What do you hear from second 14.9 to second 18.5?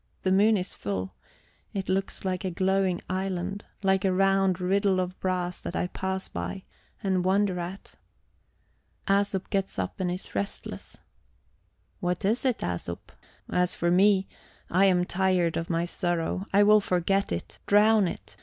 tired of my sorrow; I will forget it, drown it.